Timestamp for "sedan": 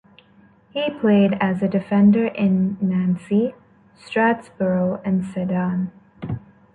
5.23-5.91